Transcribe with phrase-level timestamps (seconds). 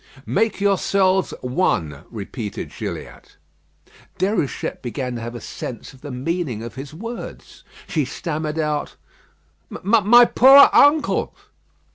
[0.25, 3.35] "Make yourselves one," repeated Gilliatt.
[4.17, 7.63] Déruchette began to have a sense of the meaning of his words.
[7.87, 8.95] She stammered out:
[9.69, 11.35] "My poor uncle!"